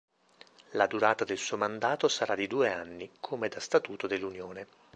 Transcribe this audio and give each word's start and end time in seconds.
La 0.71 0.87
durata 0.87 1.25
del 1.25 1.37
suo 1.37 1.57
mandato 1.57 2.07
sarà 2.07 2.33
di 2.33 2.47
due 2.47 2.71
anni, 2.71 3.11
come 3.19 3.49
da 3.49 3.59
statuto 3.59 4.07
dell'Unione. 4.07 4.65